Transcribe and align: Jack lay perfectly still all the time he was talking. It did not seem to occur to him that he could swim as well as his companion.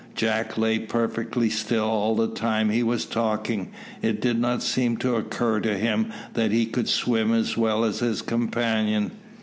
Jack 0.15 0.57
lay 0.57 0.79
perfectly 0.79 1.47
still 1.51 1.83
all 1.85 2.15
the 2.15 2.27
time 2.27 2.71
he 2.71 2.81
was 2.81 3.05
talking. 3.05 3.69
It 4.01 4.19
did 4.19 4.39
not 4.39 4.63
seem 4.63 4.97
to 4.97 5.15
occur 5.15 5.59
to 5.59 5.77
him 5.77 6.11
that 6.33 6.49
he 6.51 6.65
could 6.65 6.89
swim 6.89 7.31
as 7.31 7.55
well 7.55 7.83
as 7.85 7.99
his 7.99 8.23
companion. 8.23 9.11